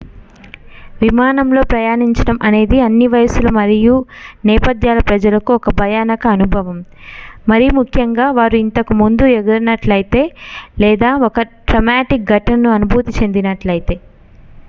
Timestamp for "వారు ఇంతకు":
8.39-8.95